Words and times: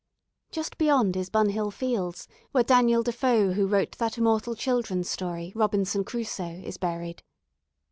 "Just 0.49 0.79
beyond 0.79 1.15
is 1.15 1.29
Bunhill 1.29 1.69
Fields, 1.69 2.27
where 2.53 2.63
Daniel 2.63 3.03
Defoe 3.03 3.51
who 3.53 3.67
wrote 3.67 3.99
that 3.99 4.17
immortal 4.17 4.55
children's 4.55 5.07
story 5.11 5.53
'Robinson 5.55 6.03
Crusoe' 6.03 6.63
is 6.65 6.77
buried. 6.79 7.21